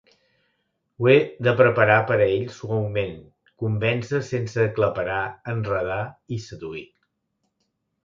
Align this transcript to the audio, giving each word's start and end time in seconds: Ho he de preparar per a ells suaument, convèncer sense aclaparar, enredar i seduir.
Ho 1.03 1.09
he 1.11 1.17
de 1.47 1.53
preparar 1.59 1.97
per 2.13 2.17
a 2.17 2.27
ells 2.39 2.57
suaument, 2.63 3.13
convèncer 3.67 4.25
sense 4.33 4.67
aclaparar, 4.73 5.23
enredar 5.57 6.03
i 6.41 6.45
seduir. 6.51 6.87